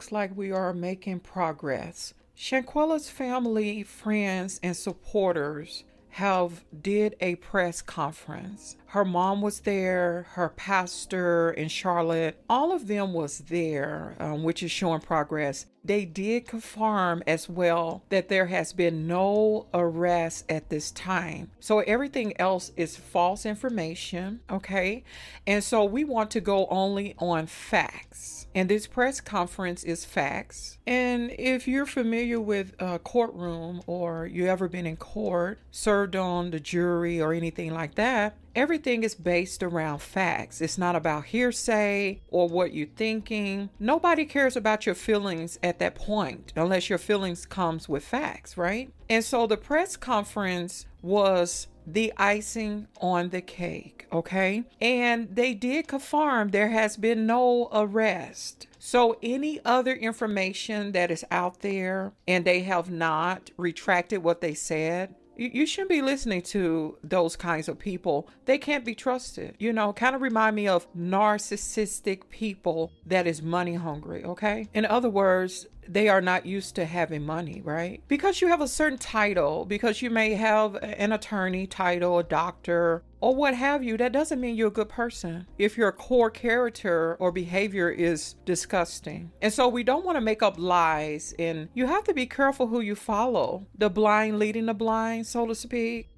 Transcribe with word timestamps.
looks 0.00 0.12
like 0.12 0.34
we 0.34 0.50
are 0.50 0.72
making 0.72 1.20
progress. 1.20 2.14
Shanquella's 2.34 3.10
family, 3.10 3.82
friends, 3.82 4.58
and 4.62 4.74
supporters 4.74 5.84
have 6.08 6.64
did 6.80 7.16
a 7.20 7.34
press 7.34 7.82
conference. 7.82 8.78
Her 8.90 9.04
mom 9.04 9.40
was 9.40 9.60
there, 9.60 10.26
her 10.30 10.48
pastor 10.48 11.52
in 11.52 11.68
Charlotte, 11.68 12.42
all 12.50 12.72
of 12.72 12.88
them 12.88 13.12
was 13.12 13.38
there, 13.38 14.16
um, 14.18 14.42
which 14.42 14.64
is 14.64 14.72
showing 14.72 15.00
progress. 15.00 15.66
They 15.84 16.04
did 16.04 16.48
confirm 16.48 17.22
as 17.24 17.48
well 17.48 18.02
that 18.08 18.28
there 18.28 18.46
has 18.46 18.72
been 18.72 19.06
no 19.06 19.68
arrest 19.72 20.44
at 20.50 20.70
this 20.70 20.90
time. 20.90 21.52
So 21.60 21.78
everything 21.80 22.38
else 22.40 22.72
is 22.76 22.96
false 22.96 23.46
information, 23.46 24.40
okay? 24.50 25.04
And 25.46 25.62
so 25.62 25.84
we 25.84 26.02
want 26.02 26.32
to 26.32 26.40
go 26.40 26.66
only 26.66 27.14
on 27.18 27.46
facts. 27.46 28.48
And 28.54 28.68
this 28.68 28.88
press 28.88 29.20
conference 29.20 29.84
is 29.84 30.04
facts. 30.04 30.78
And 30.86 31.30
if 31.38 31.68
you're 31.68 31.86
familiar 31.86 32.40
with 32.40 32.74
a 32.80 32.98
courtroom 32.98 33.82
or 33.86 34.26
you 34.26 34.48
ever 34.48 34.68
been 34.68 34.86
in 34.86 34.96
court, 34.96 35.60
served 35.70 36.16
on 36.16 36.50
the 36.50 36.58
jury 36.58 37.22
or 37.22 37.32
anything 37.32 37.72
like 37.72 37.94
that, 37.94 38.36
everything 38.54 39.02
is 39.02 39.14
based 39.14 39.62
around 39.62 40.00
facts. 40.00 40.60
It's 40.60 40.78
not 40.78 40.96
about 40.96 41.26
hearsay 41.26 42.20
or 42.28 42.48
what 42.48 42.72
you're 42.72 42.86
thinking. 42.88 43.70
Nobody 43.78 44.24
cares 44.24 44.56
about 44.56 44.86
your 44.86 44.94
feelings 44.94 45.58
at 45.62 45.78
that 45.78 45.94
point 45.94 46.52
unless 46.56 46.88
your 46.88 46.98
feelings 46.98 47.46
comes 47.46 47.88
with 47.88 48.04
facts, 48.04 48.56
right? 48.56 48.92
And 49.08 49.24
so 49.24 49.46
the 49.46 49.56
press 49.56 49.96
conference 49.96 50.86
was 51.02 51.66
the 51.86 52.12
icing 52.16 52.86
on 53.00 53.30
the 53.30 53.40
cake, 53.40 54.06
okay? 54.12 54.64
And 54.80 55.34
they 55.34 55.54
did 55.54 55.88
confirm 55.88 56.50
there 56.50 56.68
has 56.68 56.96
been 56.96 57.26
no 57.26 57.68
arrest. 57.72 58.66
So, 58.78 59.18
any 59.22 59.60
other 59.64 59.92
information 59.92 60.92
that 60.92 61.10
is 61.10 61.24
out 61.30 61.60
there 61.60 62.12
and 62.26 62.44
they 62.44 62.60
have 62.60 62.90
not 62.90 63.50
retracted 63.56 64.22
what 64.22 64.40
they 64.40 64.54
said, 64.54 65.14
you, 65.40 65.66
shouldn't 65.66 65.90
be 65.90 66.02
listening 66.02 66.42
to 66.42 66.98
those 67.02 67.34
kinds 67.36 67.68
of 67.68 67.78
people. 67.78 68.28
They 68.44 68.58
can't 68.58 68.84
be 68.84 68.94
trusted. 68.94 69.56
You 69.58 69.72
know, 69.72 69.92
kind 69.92 70.14
of 70.14 70.20
remind 70.20 70.54
me 70.56 70.68
of 70.68 70.86
narcissistic 70.94 72.28
people 72.28 72.92
that 73.06 73.26
is 73.26 73.40
money 73.40 73.74
hungry, 73.74 74.22
okay? 74.24 74.68
In 74.74 74.84
other 74.84 75.08
words, 75.08 75.66
they 75.88 76.08
are 76.08 76.20
not 76.20 76.46
used 76.46 76.74
to 76.76 76.84
having 76.84 77.24
money, 77.24 77.60
right? 77.64 78.02
Because 78.08 78.40
you 78.40 78.48
have 78.48 78.60
a 78.60 78.68
certain 78.68 78.98
title, 78.98 79.64
because 79.64 80.02
you 80.02 80.10
may 80.10 80.34
have 80.34 80.76
an 80.76 81.12
attorney 81.12 81.66
title, 81.66 82.18
a 82.18 82.22
doctor, 82.22 83.02
or 83.20 83.34
what 83.34 83.54
have 83.54 83.82
you, 83.84 83.96
that 83.98 84.12
doesn't 84.12 84.40
mean 84.40 84.56
you're 84.56 84.68
a 84.68 84.70
good 84.70 84.88
person 84.88 85.46
if 85.58 85.76
your 85.76 85.92
core 85.92 86.30
character 86.30 87.16
or 87.20 87.30
behavior 87.30 87.90
is 87.90 88.34
disgusting. 88.44 89.30
And 89.42 89.52
so 89.52 89.68
we 89.68 89.82
don't 89.82 90.04
want 90.04 90.16
to 90.16 90.22
make 90.22 90.42
up 90.42 90.58
lies, 90.58 91.34
and 91.38 91.68
you 91.74 91.86
have 91.86 92.04
to 92.04 92.14
be 92.14 92.26
careful 92.26 92.68
who 92.68 92.80
you 92.80 92.94
follow. 92.94 93.66
The 93.76 93.90
blind 93.90 94.38
leading 94.38 94.66
the 94.66 94.74
blind, 94.74 95.26
so 95.26 95.46
to 95.46 95.54
speak. 95.54 96.08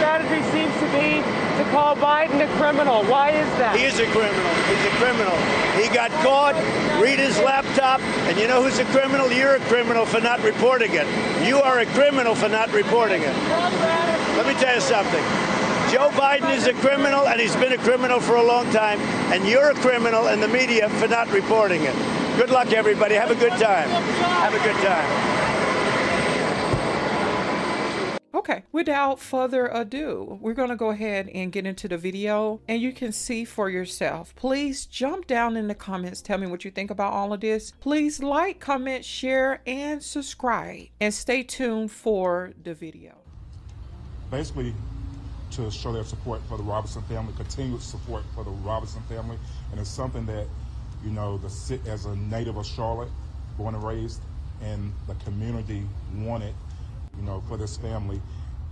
Strategy 0.00 0.40
seems 0.48 0.72
to 0.80 0.88
be 0.96 1.20
to 1.60 1.70
call 1.70 1.94
Biden 1.94 2.40
a 2.40 2.48
criminal. 2.56 3.04
Why 3.04 3.36
is 3.36 3.46
that? 3.60 3.76
He 3.76 3.84
is 3.84 4.00
a 4.00 4.06
criminal. 4.08 4.48
He's 4.64 4.84
a 4.88 4.94
criminal. 4.96 5.36
He 5.76 5.92
got 5.92 6.10
caught, 6.24 6.56
read 7.02 7.18
his 7.18 7.38
laptop, 7.40 8.00
and 8.24 8.38
you 8.38 8.48
know 8.48 8.62
who's 8.62 8.78
a 8.78 8.86
criminal? 8.86 9.30
You're 9.30 9.56
a 9.56 9.60
criminal 9.68 10.06
for 10.06 10.20
not 10.20 10.42
reporting 10.42 10.92
it. 10.94 11.04
You 11.46 11.60
are 11.60 11.80
a 11.80 11.86
criminal 11.92 12.34
for 12.34 12.48
not 12.48 12.72
reporting 12.72 13.20
it. 13.20 13.36
Let 14.40 14.46
me 14.46 14.54
tell 14.54 14.74
you 14.74 14.80
something. 14.80 15.24
Joe 15.92 16.08
Biden 16.16 16.54
is 16.56 16.66
a 16.66 16.72
criminal, 16.72 17.28
and 17.28 17.38
he's 17.38 17.56
been 17.56 17.72
a 17.72 17.82
criminal 17.84 18.20
for 18.20 18.36
a 18.36 18.42
long 18.42 18.72
time, 18.72 18.98
and 19.36 19.46
you're 19.46 19.68
a 19.68 19.74
criminal 19.74 20.28
in 20.28 20.40
the 20.40 20.48
media 20.48 20.88
for 20.96 21.08
not 21.08 21.30
reporting 21.30 21.82
it. 21.82 21.94
Good 22.38 22.48
luck, 22.48 22.72
everybody. 22.72 23.16
Have 23.16 23.30
a 23.30 23.34
good 23.34 23.52
time. 23.60 23.88
Have 23.90 24.54
a 24.54 24.62
good 24.64 24.80
time. 24.80 25.39
Okay, 28.40 28.62
without 28.72 29.20
further 29.20 29.66
ado, 29.66 30.38
we're 30.40 30.54
going 30.54 30.70
to 30.70 30.74
go 30.74 30.88
ahead 30.88 31.28
and 31.34 31.52
get 31.52 31.66
into 31.66 31.86
the 31.86 31.98
video 31.98 32.62
and 32.66 32.80
you 32.80 32.90
can 32.90 33.12
see 33.12 33.44
for 33.44 33.68
yourself. 33.68 34.34
Please 34.34 34.86
jump 34.86 35.26
down 35.26 35.58
in 35.58 35.68
the 35.68 35.74
comments, 35.74 36.22
tell 36.22 36.38
me 36.38 36.46
what 36.46 36.64
you 36.64 36.70
think 36.70 36.90
about 36.90 37.12
all 37.12 37.34
of 37.34 37.42
this. 37.42 37.74
Please 37.80 38.22
like, 38.22 38.58
comment, 38.58 39.04
share, 39.04 39.60
and 39.66 40.02
subscribe. 40.02 40.86
And 41.02 41.12
stay 41.12 41.42
tuned 41.42 41.92
for 41.92 42.54
the 42.62 42.72
video. 42.72 43.18
Basically, 44.30 44.72
to 45.50 45.70
show 45.70 45.92
their 45.92 46.04
support 46.04 46.40
for 46.48 46.56
the 46.56 46.64
Robinson 46.64 47.02
family, 47.02 47.34
continued 47.36 47.82
support 47.82 48.24
for 48.34 48.42
the 48.42 48.50
Robinson 48.50 49.02
family, 49.02 49.36
and 49.70 49.78
it's 49.78 49.90
something 49.90 50.24
that, 50.24 50.46
you 51.04 51.10
know, 51.10 51.36
the 51.36 51.78
as 51.86 52.06
a 52.06 52.16
native 52.16 52.56
of 52.56 52.64
Charlotte, 52.64 53.10
born 53.58 53.74
and 53.74 53.84
raised, 53.84 54.22
and 54.62 54.94
the 55.06 55.14
community 55.26 55.82
wanted 56.16 56.54
you 57.16 57.22
know, 57.22 57.42
for 57.48 57.56
this 57.56 57.76
family. 57.76 58.20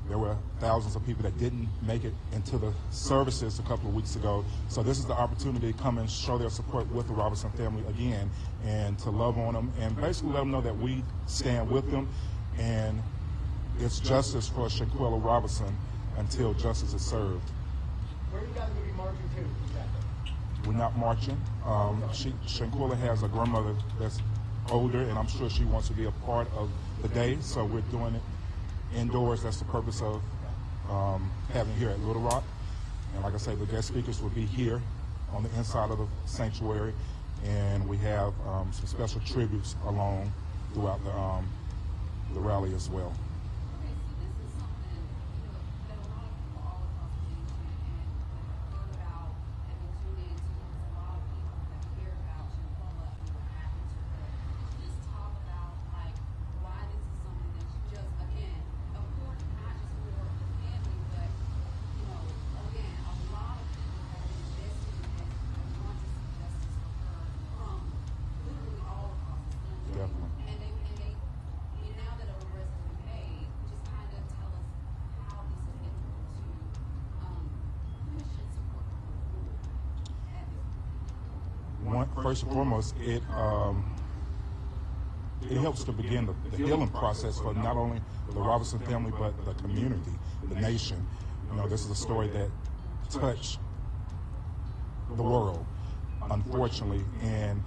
There 0.09 0.17
were 0.17 0.37
thousands 0.59 0.97
of 0.97 1.05
people 1.05 1.23
that 1.25 1.37
didn't 1.39 1.69
make 1.83 2.05
it 2.05 2.15
into 2.33 2.57
the 2.57 2.73
services 2.91 3.59
a 3.59 3.63
couple 3.63 3.91
of 3.91 3.95
weeks 3.95 4.17
ago. 4.17 4.43
So 4.69 4.83
this 4.83 4.99
is 4.99 5.05
the 5.05 5.13
opportunity 5.13 5.71
to 5.71 5.79
come 5.79 5.99
and 5.99 6.09
show 6.09 6.39
their 6.39 6.49
support 6.49 6.91
with 6.93 7.09
the 7.09 7.13
Robinson 7.13 7.51
family 7.51 7.85
again 7.89 8.31
and 8.65 8.99
to 9.01 9.11
love 9.11 9.37
on 9.37 9.53
them 9.53 9.71
and 9.79 9.95
basically 10.01 10.33
let 10.33 10.41
them 10.41 10.51
know 10.51 10.63
that 10.63 10.77
we 10.77 11.05
stand 11.27 11.71
with 11.71 11.91
them 11.91 12.09
and 12.59 13.03
it's 13.81 14.01
justice 14.01 14.49
for 14.49 14.67
Shanquella 14.69 15.23
Robinson 15.23 15.77
until 16.17 16.55
justice 16.55 16.95
is 16.95 17.03
served. 17.03 17.43
Where 18.31 18.41
are 18.41 18.47
you 18.47 18.53
guys 18.55 18.69
going 18.71 18.81
to 18.81 18.91
be 18.91 18.97
marching 18.97 19.29
to? 19.37 20.69
We're 20.69 20.75
not 20.75 20.97
marching. 20.99 21.41
Um, 21.65 22.03
she, 22.13 22.33
has 22.47 23.23
a 23.23 23.29
grandmother 23.29 23.75
that's 23.99 24.19
older, 24.71 25.01
and 25.01 25.19
I'm 25.19 25.29
sure 25.29 25.49
she 25.49 25.65
wants 25.65 25.89
to 25.89 25.95
be 25.95 26.07
a 26.07 26.11
part 26.27 26.49
of 26.55 26.69
the 27.03 27.09
day. 27.09 27.39
So 27.41 27.65
we're 27.65 27.81
doing 27.83 28.15
it 28.15 28.23
indoors. 28.97 29.43
That's 29.43 29.59
the 29.59 29.65
purpose 29.67 30.03
of 30.03 30.23
um, 30.91 31.31
having 31.53 31.75
here 31.75 31.91
at 31.91 32.01
Little 32.01 32.23
Rock. 32.23 32.45
And 33.15 33.23
like 33.23 33.35
I 33.35 33.39
say, 33.39 33.55
the 33.55 33.67
guest 33.67 33.89
speakers 33.89 34.21
will 34.21 34.31
be 34.31 34.45
here 34.45 34.81
on 35.33 35.43
the 35.43 35.55
inside 35.57 35.91
of 35.91 35.99
the 35.99 36.07
sanctuary, 36.27 36.95
and 37.45 37.87
we 37.89 37.97
have 37.99 38.33
um, 38.47 38.71
some 38.73 38.87
special 38.87 39.21
tributes 39.27 39.77
along 39.87 40.33
throughout 40.73 41.03
the 41.05 41.13
um, 41.13 41.49
the 42.35 42.41
rally 42.41 42.75
as 42.75 42.89
well. 42.89 43.13
First 82.23 82.43
and 82.43 82.53
foremost, 82.53 82.95
it 83.01 83.23
um, 83.35 83.95
it 85.43 85.59
helps 85.59 85.85
to 85.85 85.93
begin 85.93 86.27
the, 86.27 86.35
the, 86.51 86.57
healing 86.57 86.89
process 86.89 87.39
for 87.39 87.55
not 87.55 87.77
only 87.77 88.01
the 88.33 88.41
Robinson 88.41 88.79
family 88.81 89.13
but 89.19 89.33
the 89.45 89.55
community, 89.63 90.13
the 90.49 90.57
nation. 90.57 91.07
You 91.51 91.57
know, 91.57 91.69
this 91.69 91.85
is 91.85 91.91
a 91.91 91.95
story 91.95 92.29
that 92.29 92.51
touched 93.11 93.59
the 95.17 95.23
world, 95.23 95.65
unfortunately, 96.31 97.05
and 97.23 97.63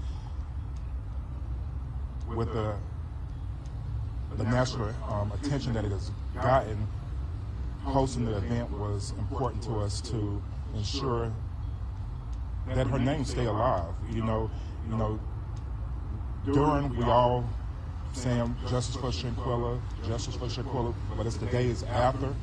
with 2.28 2.54
the 2.54 2.76
the 4.38 4.44
national 4.46 4.94
um, 5.10 5.32
attention 5.34 5.74
that 5.74 5.84
it 5.84 5.92
has 5.92 6.12
gotten, 6.36 6.88
hosting 7.84 8.26
the 8.26 8.38
event 8.38 8.72
was 8.72 9.14
important 9.18 9.62
to 9.64 9.80
us 9.80 10.00
to 10.02 10.42
ensure 10.74 11.32
that 12.68 12.88
her 12.88 13.00
name 13.00 13.26
stay 13.26 13.46
alive. 13.46 13.94
You 14.12 14.24
know, 14.24 14.50
you 14.90 14.96
know, 14.96 15.20
during 16.46 16.96
we 16.96 17.04
all 17.04 17.48
saying 18.14 18.56
justice 18.70 18.96
for 18.96 19.12
Shanquella, 19.12 19.80
justice 20.06 20.36
for 20.36 20.46
Shanquella, 20.46 20.94
but 21.16 21.26
it's 21.26 21.38
the 21.38 21.46
days 21.48 21.84
after, 21.84 22.34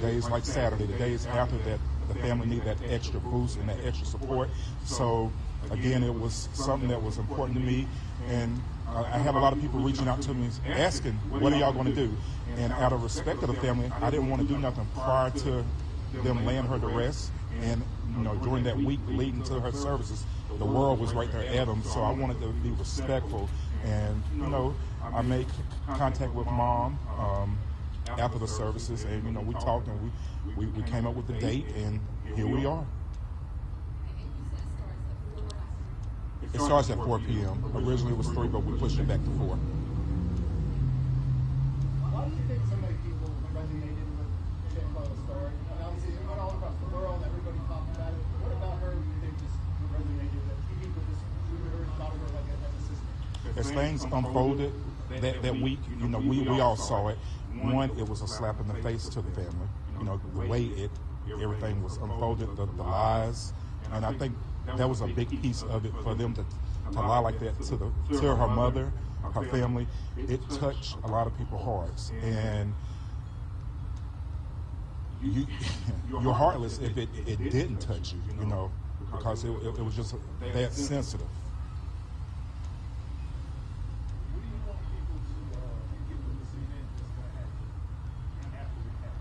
days 0.00 0.28
like 0.28 0.44
Saturday, 0.44 0.86
the 0.86 0.98
days 0.98 1.26
after 1.26 1.58
that 1.58 1.78
the 2.08 2.14
family 2.20 2.46
need 2.48 2.64
that 2.64 2.76
extra 2.88 3.20
boost 3.20 3.58
and 3.58 3.68
that 3.68 3.78
extra 3.84 4.06
support. 4.06 4.48
So 4.84 5.32
again, 5.70 6.02
it 6.02 6.14
was 6.14 6.48
something 6.52 6.88
that 6.88 7.02
was 7.02 7.18
important 7.18 7.58
to 7.58 7.64
me, 7.64 7.86
and 8.28 8.60
uh, 8.88 9.02
I 9.02 9.18
have 9.18 9.36
a 9.36 9.38
lot 9.38 9.52
of 9.52 9.60
people 9.60 9.80
reaching 9.80 10.08
out 10.08 10.20
to 10.22 10.34
me 10.34 10.48
asking, 10.66 11.12
"What 11.30 11.52
are 11.52 11.56
y'all 11.56 11.72
going 11.72 11.86
to 11.86 11.94
do?" 11.94 12.16
And 12.56 12.72
out 12.74 12.92
of 12.92 13.02
respect 13.02 13.40
to 13.40 13.46
the 13.46 13.54
family, 13.54 13.90
I 14.00 14.10
didn't 14.10 14.28
want 14.28 14.42
to 14.42 14.48
do 14.48 14.58
nothing 14.58 14.86
prior 14.94 15.30
to 15.30 15.64
them 16.12 16.44
laying 16.44 16.64
her 16.64 16.78
to 16.78 16.86
rest. 16.88 17.30
And 17.62 17.82
you 18.16 18.22
know, 18.22 18.34
during 18.36 18.64
that 18.64 18.76
week 18.76 19.00
leading 19.08 19.42
to 19.44 19.60
her 19.60 19.72
services, 19.72 20.24
the 20.58 20.64
world 20.64 20.98
was 21.00 21.12
right 21.14 21.30
there 21.30 21.46
at 21.46 21.66
them. 21.66 21.82
So 21.84 22.00
I 22.02 22.10
wanted 22.10 22.40
to 22.40 22.48
be 22.48 22.70
respectful. 22.70 23.48
And 23.84 24.22
you 24.36 24.46
know, 24.46 24.74
I 25.02 25.22
made 25.22 25.46
contact 25.94 26.34
with 26.34 26.46
mom 26.46 26.98
um, 27.18 27.58
after 28.18 28.38
the 28.38 28.48
services, 28.48 29.04
and 29.04 29.24
you 29.24 29.32
know, 29.32 29.40
we 29.40 29.54
talked 29.54 29.88
and 29.88 30.00
we, 30.02 30.10
we, 30.56 30.66
we 30.72 30.82
came 30.82 31.06
up 31.06 31.14
with 31.14 31.26
the 31.26 31.34
date, 31.34 31.66
and 31.76 32.00
here 32.34 32.46
we 32.46 32.66
are. 32.66 32.84
It 36.52 36.60
starts 36.60 36.90
at 36.90 36.98
4 36.98 37.20
p.m. 37.20 37.62
Originally 37.76 38.12
it 38.12 38.18
was 38.18 38.26
3, 38.28 38.48
but 38.48 38.64
we 38.64 38.76
pushed 38.76 38.98
it 38.98 39.06
back 39.06 39.22
to 39.22 39.30
4. 39.38 39.54
Why 42.10 42.26
do 42.26 42.34
you 42.34 42.42
think 42.50 42.58
so 42.66 42.74
many 42.82 42.98
people 43.06 43.30
resonated 43.54 44.02
with 44.18 44.30
Shanquella's 44.74 45.14
story? 45.30 45.54
And 45.54 45.78
obviously, 45.78 46.18
it 46.18 46.26
went 46.26 46.42
all 46.42 46.50
across 46.58 46.74
the 46.82 46.90
world. 46.90 47.22
Everybody 47.22 47.54
talked 47.70 47.94
about 47.94 48.10
it. 48.18 48.22
What 48.42 48.50
about 48.50 48.82
her? 48.82 48.98
do 48.98 49.06
You 49.06 49.18
think 49.22 49.38
just 49.38 49.54
resonated 49.94 50.42
that 50.50 50.58
people 50.82 51.02
just 51.06 51.22
treated 51.22 51.70
her, 51.70 51.86
thought 52.02 52.18
of 52.18 52.18
her 52.18 52.30
like 52.34 52.50
a, 52.50 52.56
as 52.66 52.74
a 52.74 52.82
sister? 52.82 53.14
As 53.60 53.70
things 53.70 54.04
unfolded 54.04 54.72
that, 55.20 55.42
that 55.42 55.60
week, 55.60 55.80
you 55.88 56.08
know, 56.08 56.18
we, 56.18 56.40
we 56.40 56.60
all 56.60 56.76
saw 56.76 57.08
it. 57.08 57.18
One, 57.62 57.90
it 57.98 58.08
was 58.08 58.22
a 58.22 58.28
slap 58.28 58.60
in 58.60 58.68
the 58.68 58.74
face 58.76 59.08
to 59.10 59.20
the 59.22 59.30
family. 59.32 59.68
You 59.98 60.04
know, 60.04 60.18
the 60.34 60.40
way 60.40 60.64
it 60.64 60.90
everything 61.42 61.82
was 61.82 61.98
unfolded, 61.98 62.56
the, 62.56 62.66
the 62.66 62.82
lies, 62.82 63.52
and 63.92 64.06
I 64.06 64.12
think 64.14 64.36
that 64.76 64.88
was 64.88 65.02
a 65.02 65.08
big 65.08 65.28
piece 65.42 65.62
of 65.64 65.84
it 65.84 65.92
for 66.02 66.14
them 66.14 66.34
to, 66.34 66.46
to 66.92 67.00
lie 67.00 67.18
like 67.18 67.38
that 67.40 67.60
to 67.64 67.76
the 67.76 67.92
to 68.20 68.36
her 68.36 68.48
mother, 68.48 68.92
her 69.34 69.44
family. 69.44 69.86
It 70.16 70.48
touched 70.50 70.96
a 71.04 71.08
lot 71.08 71.26
of 71.26 71.36
people's 71.36 71.62
hearts, 71.64 72.12
and 72.22 72.74
you 75.20 75.46
you're 76.08 76.34
heartless 76.34 76.78
if 76.78 76.96
it, 76.96 77.10
it 77.26 77.50
didn't 77.50 77.78
touch 77.78 78.12
you, 78.14 78.22
you 78.40 78.46
know, 78.46 78.72
because 79.12 79.44
it, 79.44 79.50
it, 79.50 79.78
it 79.78 79.82
was 79.82 79.94
just 79.96 80.14
that 80.52 80.72
sensitive. 80.74 81.28
What 84.32 84.42
do 84.42 84.48
you 84.48 84.60
want 84.66 84.80
people 84.90 85.18
to 85.20 85.40
uh, 85.56 85.60
give 86.08 86.18
them 86.22 86.38
to 86.38 86.44
see 86.46 86.64
then 86.68 86.86
that's 86.98 87.12
going 87.12 87.26
to 87.28 87.34
happen 87.36 87.64
after 88.54 88.80
we 88.84 88.90
have? 89.04 89.18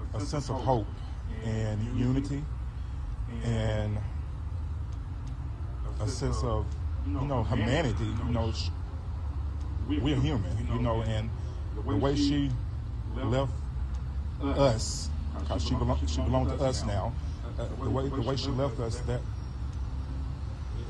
a 0.00 0.12
sense 0.28 0.50
of 0.50 0.56
hope 0.56 0.86
and 1.42 1.80
unity 1.98 2.42
and 3.44 3.96
a 6.02 6.06
sense 6.06 6.42
of 6.42 6.66
you 7.06 7.14
know 7.22 7.42
humanity 7.44 8.04
you 8.04 8.30
know 8.30 8.52
we're 9.88 10.16
human 10.16 10.68
you 10.70 10.80
know 10.80 11.00
and 11.02 11.30
the 11.74 11.80
way 11.80 12.14
she 12.14 12.50
left 13.24 13.52
us 14.42 15.08
because 15.38 15.64
she 15.64 15.74
belong, 15.76 15.98
she 16.06 16.20
belonged 16.20 16.50
to 16.50 16.62
us 16.62 16.84
now 16.84 17.10
uh, 17.58 17.66
the 17.82 17.88
way 17.88 18.06
the 18.10 18.20
way 18.20 18.36
she 18.36 18.48
left 18.48 18.78
us 18.80 19.00
that 19.00 19.20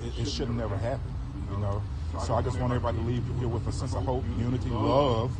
it, 0.04 0.18
it 0.22 0.28
should 0.28 0.48
have 0.48 0.56
never 0.56 0.76
happened 0.76 1.14
you 1.48 1.58
know. 1.58 1.80
So 2.24 2.34
I 2.34 2.42
just 2.42 2.58
want 2.58 2.72
everybody 2.72 2.98
to 2.98 3.04
leave 3.04 3.22
here 3.38 3.48
with 3.48 3.66
a 3.68 3.72
sense 3.72 3.94
of 3.94 4.04
hope 4.04 4.24
unity 4.38 4.68
love. 4.70 5.30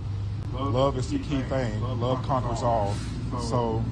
Love 0.55 0.97
is 0.97 1.11
the 1.11 1.19
key 1.19 1.43
thing. 1.43 1.81
Love 2.01 2.23
conquers 2.25 2.63
all 2.63 2.95
so 3.37 3.85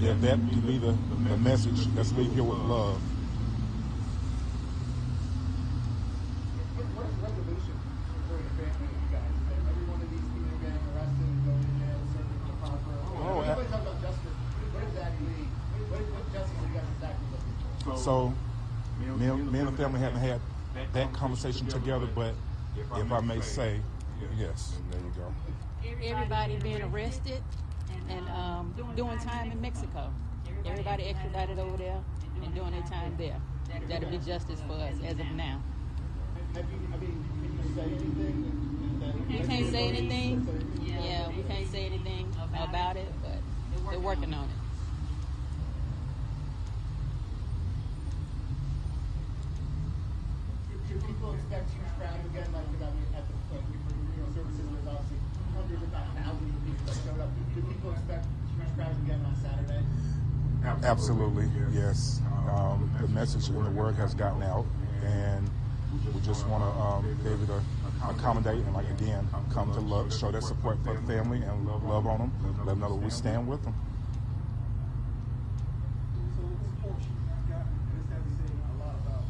if 0.00 0.20
that 0.20 0.38
can 0.38 0.60
be 0.60 0.78
the, 0.78 0.96
the 1.28 1.36
message, 1.38 1.86
let's 1.94 2.12
leave 2.12 2.32
here 2.34 2.42
with 2.42 2.58
love. 2.58 3.00
So, 17.96 18.34
me 18.98 19.06
and, 19.26 19.52
me 19.52 19.58
and 19.60 19.68
the 19.68 19.72
family 19.72 20.00
haven't 20.00 20.20
had 20.20 20.40
that 20.92 21.12
conversation 21.14 21.66
together, 21.68 22.06
but 22.14 22.34
if 22.96 23.12
I 23.12 23.20
may 23.20 23.40
say, 23.40 23.80
yes, 24.38 24.76
there 24.90 25.00
you 25.00 25.12
go. 25.16 26.10
everybody 26.10 26.56
being 26.58 26.82
arrested 26.82 27.42
and 28.08 28.28
um, 28.30 28.74
doing 28.96 29.18
time 29.18 29.50
in 29.52 29.60
Mexico. 29.60 30.12
Everybody 30.64 31.04
extradited 31.04 31.58
over 31.58 31.76
there 31.76 32.00
and 32.42 32.54
doing 32.54 32.72
their 32.72 32.82
time 32.82 33.14
there. 33.18 33.36
That'll 33.88 34.10
be 34.10 34.18
justice 34.18 34.60
for 34.66 34.74
us 34.74 34.94
as 35.04 35.18
of 35.18 35.30
now. 35.32 35.60
You, 36.54 36.62
you 39.28 39.38
We 39.40 39.46
can't 39.46 39.70
say 39.70 39.88
anything. 39.88 40.46
Yeah, 40.84 41.28
we 41.28 41.42
can't 41.42 41.70
say 41.70 41.86
anything 41.86 42.32
about 42.56 42.96
it, 42.96 43.12
but 43.22 43.90
they're 43.90 43.98
working 43.98 44.32
on 44.32 44.44
it. 44.44 44.50
Should 50.88 51.06
people 51.06 51.34
expect 51.34 51.70
huge 51.70 51.90
crowds 51.98 52.24
again, 52.26 52.52
like 52.52 52.68
mean, 52.70 52.80
at 53.16 53.24
the 53.26 53.34
like, 53.54 53.64
you 53.72 54.34
services? 54.34 54.66
There's 54.70 54.86
obviously 54.86 55.18
people 57.54 57.90
on 59.26 59.34
Saturday? 59.42 59.84
Absolutely, 60.82 61.48
yes. 61.72 62.20
Um, 62.50 62.90
the 63.00 63.08
message 63.08 63.48
and 63.48 63.64
the 63.64 63.70
word 63.70 63.94
has 63.96 64.14
gotten 64.14 64.42
out, 64.42 64.66
and 65.04 65.50
we 66.14 66.20
just 66.20 66.46
want 66.48 66.62
to 66.64 66.70
um, 66.80 67.18
be 67.22 67.30
able 67.30 67.46
to 67.46 67.62
accommodate 68.08 68.58
and, 68.64 68.74
like 68.74 68.88
again, 68.90 69.28
come 69.52 69.72
to 69.72 69.80
love, 69.80 70.12
show 70.14 70.30
that 70.30 70.42
support 70.42 70.78
for 70.84 70.94
the 70.94 71.02
family, 71.06 71.42
and 71.42 71.66
love 71.66 72.06
on 72.06 72.18
them. 72.18 72.32
Let 72.58 72.66
them 72.66 72.80
know 72.80 72.88
that 72.90 72.96
we 72.96 73.10
stand 73.10 73.46
with 73.46 73.62
them. 73.64 73.74
So 76.36 76.42
this 76.42 76.72
portion, 76.82 77.12
you 77.12 77.52
got, 77.52 77.64
and 77.64 77.80
this 77.96 78.08
has 78.12 78.22
to 78.24 78.32
say 78.34 78.48
a 78.50 78.76
lot 78.80 78.96
about 79.04 79.24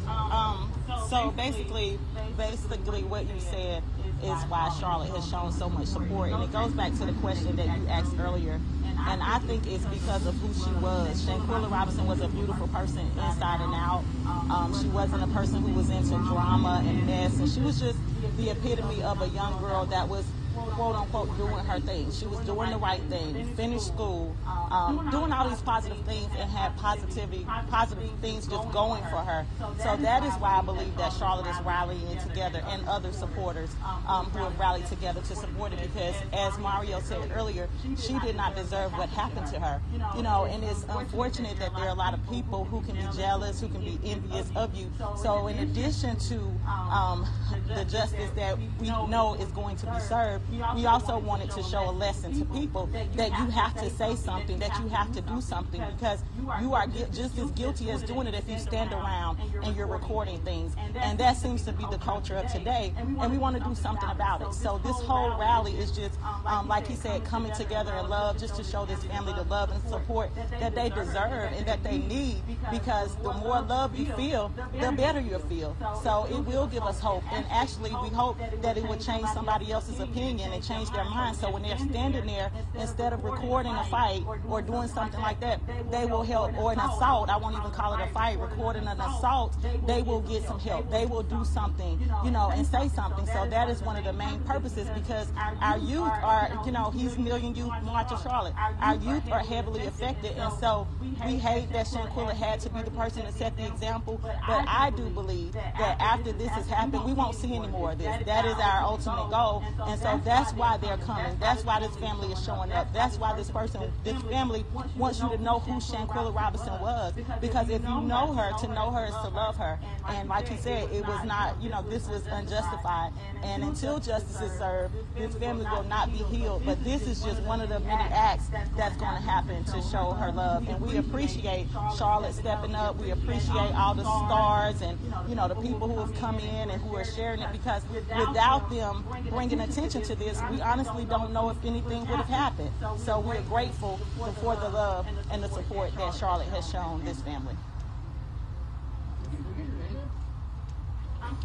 Um, 0.08 0.72
so 1.10 1.32
basically, 1.32 1.98
basically 2.38 3.04
what 3.04 3.26
you 3.26 3.40
said 3.40 3.82
is 4.24 4.44
why 4.50 4.70
Charlotte 4.80 5.10
has 5.10 5.28
shown 5.30 5.52
so 5.52 5.70
much 5.70 5.88
support, 5.88 6.32
and 6.32 6.44
it 6.44 6.52
goes 6.52 6.72
back 6.72 6.94
to 6.94 7.06
the 7.06 7.14
question 7.14 7.56
that 7.56 7.66
you 7.66 7.88
asked 7.88 8.16
earlier. 8.20 8.60
And 9.08 9.22
I 9.22 9.38
think 9.40 9.68
it's 9.68 9.86
because 9.86 10.26
of 10.26 10.34
who 10.36 10.52
she 10.54 10.72
was. 10.82 11.22
Shanquella 11.26 11.70
Robinson 11.70 12.08
was 12.08 12.22
a 12.22 12.28
beautiful 12.28 12.68
person 12.70 13.02
inside 13.18 13.62
and 13.62 13.74
out. 13.74 14.04
Um, 14.50 14.76
she 14.82 14.88
wasn't 14.88 15.24
a 15.24 15.28
person 15.28 15.62
who 15.62 15.74
was 15.74 15.90
into 15.90 16.18
drama 16.28 16.84
and 16.86 17.06
mess, 17.06 17.38
and 17.38 17.50
she 17.50 17.60
was 17.60 17.80
just 17.80 18.00
the 18.38 18.50
epitome 18.50 19.04
of 19.04 19.22
a 19.22 19.28
young 19.28 19.60
girl 19.60 19.86
that 19.86 20.08
was 20.08 20.26
quote 20.56 20.96
unquote 20.96 21.38
doing 21.38 21.66
her 21.66 21.80
thing. 21.80 22.12
She 22.12 22.26
was 22.26 22.40
doing 22.40 22.70
the 22.72 22.78
right 22.78 23.02
thing, 23.10 23.54
finished 23.56 23.88
school, 23.88 24.36
um, 24.72 25.10
doing 25.12 25.32
all 25.32 25.50
these 25.50 25.62
positive 25.62 26.00
things 26.06 26.28
and 26.38 26.50
had 26.50 26.76
positivity, 26.78 27.46
positive 27.70 28.10
things 28.22 28.48
just 28.48 28.72
going 28.72 29.04
for 29.04 29.18
her. 29.18 29.46
So 29.84 29.96
that 29.98 30.24
is 30.24 30.34
why 30.36 30.60
I 30.60 30.62
believe 30.62 30.96
that 30.98 31.14
Charlotte 31.14 31.48
is 31.48 31.60
rallying 31.62 32.18
together 32.20 32.64
and 32.68 32.88
other 32.88 33.12
supporters 33.12 33.70
um, 34.08 34.28
who 34.28 34.40
have 34.44 34.58
rallied 34.60 34.86
together 34.88 35.22
to 35.22 35.36
support 35.36 35.74
it 35.74 35.80
because 35.82 36.16
as 36.34 36.58
Mario 36.60 37.00
said 37.02 37.32
earlier, 37.36 37.68
she 37.98 38.18
did 38.20 38.36
not 38.36 38.56
deserve 38.56 38.92
what 38.94 39.10
happened 39.10 39.48
to 39.48 39.60
her. 39.60 39.82
You 40.16 40.24
know, 40.24 40.46
and 40.46 40.64
it's 40.64 40.86
unfortunate 40.90 41.58
that 41.60 41.74
there 41.76 41.86
are 41.86 41.90
a 41.90 41.94
lot 41.94 42.14
of 42.14 42.30
people 42.30 42.66
who 42.66 42.82
can 42.82 42.96
be 42.96 43.18
jealous, 43.18 43.60
who 43.60 43.68
can 43.68 43.82
be 43.82 44.00
envious 44.04 44.50
of 44.56 44.74
you. 44.76 44.92
So 45.22 45.48
in 45.48 45.60
addition 45.60 46.18
to 46.18 46.40
um, 46.68 47.26
the 47.68 47.86
justice 47.86 48.30
that 48.36 48.58
we 48.80 48.88
know 48.88 49.36
is 49.40 49.50
going 49.50 49.76
to 49.78 49.86
be 49.86 50.00
served, 50.00 50.45
we 50.76 50.86
also 50.86 51.18
wanted 51.18 51.50
to 51.52 51.64
show 51.64 51.90
a 51.90 51.92
lesson 51.92 52.38
to 52.40 52.46
people 52.46 52.90
that 53.16 53.30
you 53.32 53.48
have 53.50 53.74
to 53.76 53.90
say 53.90 54.16
something, 54.16 54.60
that 54.60 54.78
you 54.80 54.88
have 54.90 55.12
to 55.14 55.22
do 55.22 55.42
something 55.42 55.82
because 55.96 56.20
you 56.62 56.74
are 56.74 56.88
just 56.88 57.38
as 57.38 57.52
guilty 57.52 57.90
as 57.92 58.04
doing 58.04 58.28
it 58.28 58.34
if 58.34 58.50
you 58.50 58.60
stand 58.60 58.94
around 58.94 59.38
and 59.64 59.76
you're 59.76 59.88
recording 59.88 60.40
things. 60.42 60.76
And 60.96 61.18
that 61.20 61.38
seems 61.38 61.64
to 61.64 61.72
be 61.72 61.86
the 61.90 61.98
culture 61.98 62.36
of 62.36 62.52
today, 62.52 62.94
and 62.98 63.32
we 63.32 63.38
want 63.38 63.58
to 63.58 63.64
do 63.64 63.76
something 63.76 64.10
about 64.10 64.42
it. 64.42 64.54
So 64.54 64.80
this 64.84 64.98
whole 65.02 65.38
rally 65.38 65.74
is 65.74 65.92
just, 65.92 66.20
um, 66.46 66.68
like 66.68 66.88
he 66.88 66.96
said, 66.96 67.24
coming 67.26 67.52
together 67.54 67.94
in 67.96 68.10
love 68.10 68.38
just 68.38 68.56
to 68.56 68.64
show 68.64 68.86
this 68.86 69.04
family 69.04 69.34
the 69.34 69.44
love 69.44 69.72
and 69.72 69.82
support 69.90 70.30
that 70.60 70.76
they 70.76 70.90
deserve 70.90 71.52
and 71.54 71.66
that 71.66 71.84
they 71.84 71.98
need 71.98 72.42
because 72.72 73.16
the 73.18 73.34
more 73.34 73.62
love 73.62 73.98
you 73.98 74.06
feel, 74.14 74.52
the 74.80 74.92
better 74.92 75.20
you'll 75.20 75.40
feel. 75.40 75.76
So 76.04 76.28
it 76.30 76.40
will 76.46 76.68
give 76.68 76.84
us 76.84 77.00
hope. 77.00 77.24
And 77.32 77.46
actually, 77.50 77.92
we 78.02 78.10
hope 78.10 78.38
that 78.62 78.78
it 78.78 78.88
will 78.88 78.98
change 78.98 79.28
somebody 79.30 79.72
else's 79.72 80.00
opinion 80.00 80.35
and 80.42 80.54
they 80.54 80.60
change 80.60 80.92
their 80.92 81.06
mind. 81.06 81.36
So 81.38 81.50
when 81.52 81.64
they're 81.64 81.78
standing 81.78 82.26
there, 82.26 82.52
instead 82.78 83.14
of 83.14 83.24
recording 83.24 83.74
a 83.74 83.84
fight 83.86 84.24
or 84.48 84.62
doing 84.62 84.88
something 84.88 85.22
like 85.22 85.40
that, 85.42 85.60
they 85.92 86.06
will 86.06 86.24
help, 86.24 86.58
or 86.58 86.72
an 86.72 86.80
assault, 86.80 87.30
I 87.30 87.38
won't 87.38 87.58
even 87.58 87.72
call 87.72 87.94
it 87.94 88.02
a 88.02 88.08
fight, 88.14 88.40
recording 88.40 88.88
an 88.88 89.00
assault, 89.00 89.56
they 89.86 90.02
will 90.02 90.22
get 90.22 90.44
some 90.44 90.60
help. 90.60 90.90
They 90.92 91.06
will 91.06 91.24
do 91.24 91.44
something, 91.46 92.00
you 92.24 92.32
know, 92.32 92.52
and 92.54 92.66
say 92.66 92.90
something. 92.90 93.26
So 93.28 93.48
that 93.50 93.70
is 93.70 93.82
one 93.82 93.98
of 93.98 94.04
the 94.04 94.14
main 94.14 94.40
purposes 94.42 94.88
because 94.94 95.28
our 95.62 95.78
youth 95.78 96.02
are, 96.02 96.62
you 96.66 96.72
know, 96.72 96.92
he's 96.92 97.18
Million 97.18 97.56
Youth 97.56 97.72
March 97.84 98.12
of 98.12 98.22
Charlotte. 98.22 98.54
Our 98.82 98.96
youth 98.96 99.32
are 99.32 99.40
heavily 99.40 99.86
affected, 99.86 100.38
and 100.38 100.54
so 100.60 100.88
we 101.02 101.36
hate 101.36 101.72
that 101.74 101.88
Shanquella 101.88 102.34
had 102.34 102.60
to 102.62 102.70
be 102.70 102.82
the 102.82 102.92
person 102.92 103.26
to 103.26 103.32
set 103.32 103.56
the 103.58 103.66
example. 103.68 104.20
But 104.24 104.66
I 104.68 104.92
do 104.96 105.10
believe 105.10 105.54
that 105.54 106.00
after 106.00 106.32
this 106.32 106.50
has 106.50 106.68
happened, 106.68 107.04
we 107.06 107.14
won't 107.14 107.36
see 107.36 107.56
any 107.56 107.68
more 107.68 107.92
of 107.92 107.98
this. 107.98 108.26
That 108.26 108.46
is 108.46 108.56
our 108.56 108.84
ultimate 108.84 109.30
goal, 109.30 109.64
and 109.88 110.00
so 110.00 110.20
that's 110.26 110.54
why 110.54 110.78
they're 110.78 110.98
coming. 110.98 111.38
That's 111.40 111.64
why 111.64 111.80
this 111.80 111.96
family 111.98 112.32
is 112.32 112.44
showing 112.44 112.72
up. 112.72 112.92
That's 112.94 113.18
why 113.18 113.36
this 113.38 113.52
person, 113.52 113.92
this 114.04 114.20
family, 114.24 114.66
wants 114.98 115.22
you 115.22 115.30
to 115.30 115.38
know 115.38 115.60
who 115.60 115.74
Shanquella 115.80 116.36
Robinson 116.36 116.74
was. 116.82 117.14
Because 117.40 117.70
if 117.70 117.84
you 117.84 118.02
know 118.02 118.34
her, 118.34 118.52
to 118.60 118.68
know 118.74 118.90
her 118.90 119.06
is 119.06 119.12
to 119.12 119.30
love 119.30 119.56
her. 119.58 119.80
And 120.10 120.28
like 120.28 120.50
you 120.50 120.58
said, 120.58 120.92
it 120.92 121.06
was 121.06 121.24
not, 121.26 121.62
you 121.62 121.70
know, 121.70 121.84
this 121.84 122.08
was 122.08 122.26
unjustified. 122.26 123.14
And 123.44 123.64
until 123.64 124.00
justice 124.00 124.42
is 124.42 124.58
served, 124.58 124.96
this 125.16 125.36
family 125.36 125.66
will 125.66 125.84
not 125.84 126.12
be 126.12 126.24
healed. 126.36 126.64
But 126.66 126.84
this 126.84 127.04
is 127.04 127.22
just 127.24 127.42
one 127.44 127.62
of 127.62 127.70
the 127.70 127.80
many 127.82 128.04
acts 128.12 128.48
that's 128.76 128.98
going 128.98 129.16
to 129.16 129.22
happen 129.22 129.64
to 129.66 129.82
show 129.84 130.12
her 130.12 130.32
love. 130.32 130.68
And 130.68 130.82
we 130.82 130.98
appreciate 130.98 131.68
Charlotte 131.98 132.34
stepping 132.34 132.74
up. 132.74 132.96
We 132.98 133.12
appreciate 133.12 133.76
all 133.76 133.94
the 133.94 134.04
stars 134.04 134.82
and, 134.82 134.98
you 135.30 135.36
know, 135.36 135.48
the 135.48 135.56
people 135.56 135.88
who 135.88 136.00
have 136.00 136.16
come 136.16 136.40
in 136.40 136.72
and 136.72 136.82
who 136.82 136.96
are 136.96 137.06
sharing 137.06 137.42
it 137.42 137.52
because 137.52 137.84
without 137.92 138.70
them 138.72 139.06
bringing 139.30 139.60
attention 139.60 140.02
to 140.02 140.15
this, 140.20 140.42
we 140.50 140.62
honestly 140.62 141.06
don't 141.06 141.32
know 141.34 141.50
if 141.50 141.64
anything 141.66 142.02
would 142.02 142.18
have 142.18 142.28
happened. 142.28 142.72
So 142.98 143.20
we're 143.20 143.42
grateful 143.42 144.00
for 144.42 144.56
the 144.56 144.70
love 144.70 145.08
and 145.32 145.44
the 145.44 145.50
support 145.50 145.96
that 145.98 146.14
Charlotte 146.14 146.48
has 146.50 146.70
shown 146.70 147.04
this 147.04 147.22
family. 147.22 147.56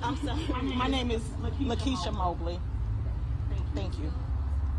I'm 0.03 0.17
sorry. 0.25 0.63
My 0.75 0.87
name 0.87 1.11
is 1.11 1.23
Lakeisha 1.61 2.13
Mobley. 2.13 2.59
Thank 3.75 3.99
you. 3.99 4.13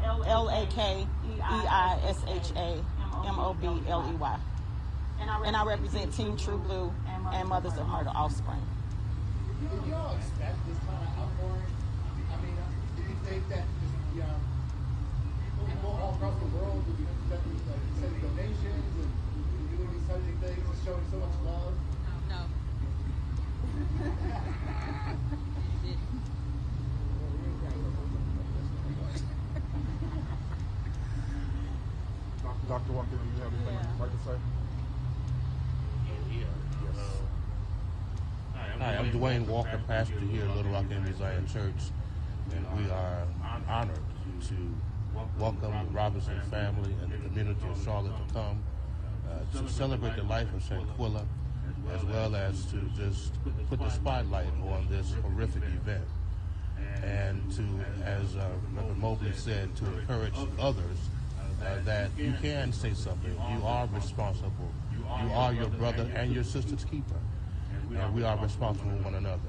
L 0.03 0.49
A 0.49 0.65
K 0.67 1.05
E 1.25 1.41
I 1.41 1.99
S 2.07 2.17
H 2.27 2.51
A 2.55 2.83
M 3.25 3.39
O 3.39 3.53
B 3.53 3.67
L 3.87 4.09
E 4.11 4.15
Y. 4.15 4.39
And 5.45 5.55
I 5.55 5.63
represent 5.63 6.13
Team 6.13 6.35
True 6.37 6.57
Blue 6.57 6.93
and 7.31 7.47
Mothers 7.47 7.77
of 7.77 7.87
Murder 7.87 8.11
Offspring. 8.15 8.61
Did 9.61 9.87
you 9.87 9.93
all 9.93 10.15
expect 10.15 10.57
this 10.67 10.77
kind 10.79 10.97
of 11.03 11.19
outpouring? 11.19 11.71
I 12.33 12.41
mean, 12.43 12.55
do 12.97 13.01
you 13.03 13.15
think 13.23 13.47
that 13.49 13.63
just, 14.11 14.15
you 14.15 14.21
know, 14.23 15.65
people 15.67 15.89
all 16.01 16.13
across 16.15 16.35
the 16.39 16.49
world 16.57 16.83
would 16.85 16.99
like, 16.99 17.79
sending 17.99 18.21
donations 18.21 18.93
and 18.99 19.11
doing 19.71 19.89
these 19.93 20.07
types 20.07 20.25
of 20.27 20.35
things 20.43 20.63
and 20.67 20.77
showing 20.85 21.05
so 21.11 21.17
much 21.17 21.35
love? 21.45 21.73
No. 22.29 22.41
Doc- 32.43 32.67
Dr. 32.67 32.93
Walker, 32.93 33.09
do 33.11 33.17
you 33.17 33.43
have 33.43 33.53
anything 33.53 33.77
you'd 33.93 33.99
like 34.01 34.11
to 34.11 34.23
say? 34.25 34.37
Hi, 38.79 38.95
I'm 38.95 39.11
Dwayne 39.11 39.45
Walker, 39.45 39.79
pastor 39.87 40.19
here 40.19 40.43
at 40.45 40.55
Little 40.55 40.71
Rock 40.71 40.85
AME 40.89 41.15
Zion 41.17 41.45
Church, 41.47 41.75
and 42.53 42.65
we 42.77 42.89
are 42.91 43.27
honored 43.67 43.97
to 44.47 44.55
welcome 45.37 45.71
the 45.87 45.93
Robinson 45.93 46.39
family 46.49 46.93
and 47.01 47.11
the 47.11 47.17
community 47.17 47.67
of 47.69 47.83
Charlotte 47.83 48.13
to 48.27 48.33
come 48.33 48.63
uh, 49.29 49.57
to 49.57 49.69
celebrate 49.69 50.15
the 50.15 50.23
life 50.23 50.47
of 50.53 50.61
Shanquella, 50.61 51.25
as 51.93 52.03
well 52.05 52.35
as 52.35 52.65
to 52.65 52.77
just 52.95 53.33
put 53.69 53.79
the 53.79 53.89
spotlight 53.89 54.47
on 54.63 54.87
this 54.89 55.13
horrific 55.21 55.63
event, 55.63 56.03
and 57.03 57.51
to, 57.53 57.63
as 58.03 58.35
uh, 58.35 58.47
Reverend 58.73 58.99
Mobley 58.99 59.33
said, 59.33 59.75
to 59.77 59.85
encourage 59.99 60.35
others 60.59 60.97
uh, 61.63 61.75
that 61.85 62.09
you 62.17 62.33
can 62.41 62.73
say 62.73 62.93
something. 62.93 63.31
You 63.31 63.65
are 63.65 63.87
responsible. 63.93 64.71
You 64.93 65.31
are 65.33 65.53
your 65.53 65.67
brother 65.67 66.09
and 66.15 66.33
your 66.33 66.43
sister's 66.43 66.85
keeper 66.85 67.19
and 67.95 68.13
we 68.13 68.23
are 68.23 68.37
responsible 68.37 68.91
for 68.97 69.03
one 69.03 69.15
another. 69.15 69.39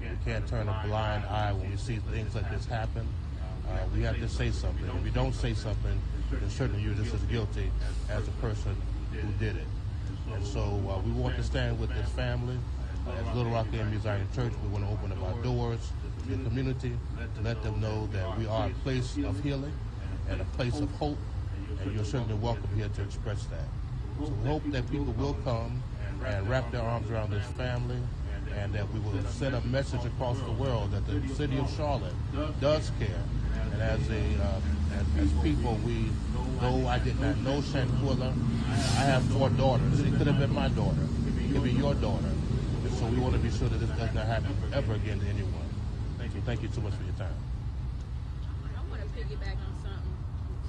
We 0.00 0.06
can't 0.24 0.46
turn 0.46 0.68
a 0.68 0.82
blind 0.86 1.24
eye 1.24 1.52
when 1.52 1.70
we 1.70 1.76
see 1.76 1.96
things 2.12 2.34
like 2.34 2.50
this 2.50 2.66
happen. 2.66 3.06
Uh, 3.68 3.78
we 3.94 4.02
have 4.02 4.18
to 4.18 4.28
say 4.28 4.50
something. 4.50 4.86
If 4.86 5.02
we 5.02 5.10
don't 5.10 5.34
say 5.34 5.54
something, 5.54 6.00
then 6.30 6.50
certainly 6.50 6.82
you're 6.82 6.94
just 6.94 7.14
as 7.14 7.22
guilty 7.22 7.70
as 8.08 8.24
the 8.24 8.30
person 8.32 8.76
who 9.12 9.28
did 9.44 9.56
it. 9.56 9.66
And 10.32 10.46
so 10.46 10.60
uh, 10.60 11.00
we 11.00 11.10
want 11.12 11.36
to 11.36 11.42
stand 11.42 11.78
with 11.78 11.90
this 11.90 12.08
family. 12.10 12.56
As 13.08 13.36
Little 13.36 13.52
Rock 13.52 13.66
AME 13.72 14.00
Zion 14.02 14.26
Church, 14.34 14.52
we 14.62 14.68
want 14.68 14.84
to 14.84 14.90
open 14.90 15.12
up 15.12 15.22
our 15.22 15.42
doors 15.42 15.80
to 16.24 16.36
the 16.36 16.44
community 16.44 16.92
to 17.36 17.42
let 17.42 17.62
them 17.62 17.80
know 17.80 18.06
that 18.12 18.38
we 18.38 18.46
are 18.46 18.66
a 18.66 18.74
place 18.82 19.16
of 19.16 19.42
healing 19.42 19.72
and 20.28 20.40
a 20.42 20.44
place 20.44 20.78
of 20.80 20.90
hope, 20.92 21.16
and 21.80 21.94
you're 21.94 22.04
certainly 22.04 22.34
welcome 22.34 22.68
here 22.76 22.88
to 22.88 23.02
express 23.02 23.44
that. 23.46 23.64
So 24.18 24.30
we 24.30 24.48
hope 24.48 24.62
that 24.72 24.90
people 24.90 25.12
will 25.14 25.34
come 25.44 25.82
and 26.26 26.48
wrap 26.50 26.70
their 26.70 26.82
arms 26.82 27.10
around 27.10 27.30
this 27.30 27.46
family 27.56 27.98
and 28.58 28.74
that 28.74 28.92
we 28.92 29.00
will 29.00 29.22
send 29.24 29.54
a 29.54 29.60
message 29.62 30.04
across 30.04 30.38
the 30.40 30.50
world 30.52 30.90
that 30.90 31.06
the 31.06 31.26
city 31.34 31.58
of 31.58 31.70
Charlotte 31.70 32.14
does 32.60 32.90
care. 32.98 33.22
And 33.72 33.82
as 33.82 34.00
a 34.10 34.22
uh, 34.42 34.60
as, 34.98 35.24
as 35.24 35.42
people, 35.42 35.78
we 35.86 36.10
though 36.60 36.86
I 36.86 36.98
did 36.98 37.20
not 37.20 37.36
know 37.38 37.60
Shanquella, 37.60 38.34
I 38.98 39.04
have 39.04 39.22
four 39.24 39.48
daughters. 39.50 40.00
It 40.00 40.14
could 40.14 40.26
have 40.26 40.38
been 40.38 40.52
my 40.52 40.68
daughter. 40.68 41.06
It 41.38 41.52
could 41.52 41.62
be 41.62 41.72
your 41.72 41.94
daughter. 41.94 42.32
And 42.84 42.92
so 42.94 43.06
we 43.06 43.18
want 43.18 43.34
to 43.34 43.40
be 43.40 43.50
sure 43.50 43.68
that 43.68 43.78
this 43.78 43.90
does 43.90 44.14
not 44.14 44.26
happen 44.26 44.54
ever 44.72 44.94
again 44.94 45.20
to 45.20 45.26
anyone. 45.26 45.68
Thank 46.18 46.34
you. 46.34 46.40
Thank 46.42 46.62
you 46.62 46.68
so 46.72 46.80
much 46.80 46.94
for 46.94 47.04
your 47.04 47.14
time. 47.14 47.34
I 48.76 48.90
want 48.90 49.02
to 49.02 49.08
piggyback 49.08 49.56
on 49.56 49.74
something. 49.82 50.16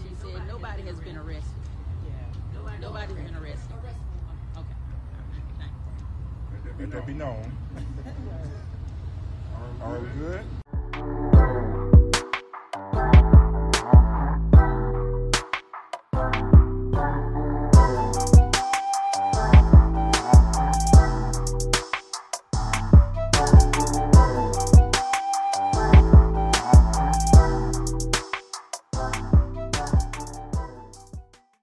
She 0.04 0.16
said 0.22 0.48
nobody 0.48 0.84
has 0.84 1.00
been 1.00 1.18
arrested. 1.18 1.54
Nobody's 2.82 3.16
been 3.16 3.36
arrested. 3.36 3.76
Let 6.80 6.92
that 6.92 7.06
be 7.06 7.14
known. 7.14 7.52
We 10.02 10.20
good? 10.20 10.46